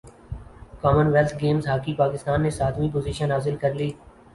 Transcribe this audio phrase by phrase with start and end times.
[0.81, 3.91] common wealth games hockey Pakistan نے ساتویں position حاصل کر لی